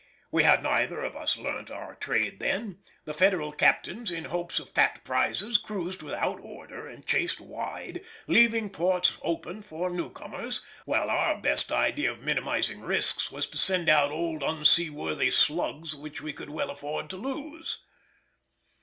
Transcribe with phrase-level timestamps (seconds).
[0.31, 4.71] We had neither of us learnt our trade then; the Federal captains, in hopes of
[4.71, 11.11] fat prizes, cruised without order and chased wide, leaving ports open for new comers, while
[11.11, 16.33] our best idea of minimising risks was to send out old unseaworthy slugs which we
[16.33, 17.77] could well afford to lose.